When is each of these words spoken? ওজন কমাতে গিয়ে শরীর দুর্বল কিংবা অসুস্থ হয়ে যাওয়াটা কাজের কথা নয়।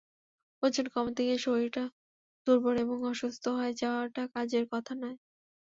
ওজন 0.63 0.85
কমাতে 0.93 1.21
গিয়ে 1.23 1.39
শরীর 1.41 1.75
দুর্বল 2.47 2.75
কিংবা 2.79 3.07
অসুস্থ 3.09 3.43
হয়ে 3.57 3.73
যাওয়াটা 3.81 4.23
কাজের 4.33 4.65
কথা 4.73 4.93
নয়। 4.95 5.17